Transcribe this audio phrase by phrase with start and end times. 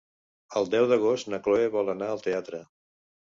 [0.61, 2.63] El deu d'agost na Cloè vol anar al teatre.